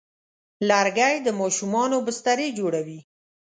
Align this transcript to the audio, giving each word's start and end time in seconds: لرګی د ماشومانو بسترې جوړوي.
لرګی 0.69 1.15
د 1.21 1.27
ماشومانو 1.39 1.97
بسترې 2.05 2.47
جوړوي. 2.59 2.99